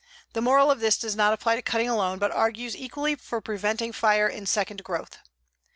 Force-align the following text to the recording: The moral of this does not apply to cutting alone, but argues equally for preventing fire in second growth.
The 0.33 0.41
moral 0.41 0.71
of 0.71 0.79
this 0.79 0.97
does 0.97 1.15
not 1.15 1.31
apply 1.31 1.57
to 1.57 1.61
cutting 1.61 1.87
alone, 1.87 2.17
but 2.17 2.31
argues 2.31 2.75
equally 2.75 3.13
for 3.13 3.39
preventing 3.39 3.91
fire 3.93 4.27
in 4.27 4.47
second 4.47 4.83
growth. 4.83 5.19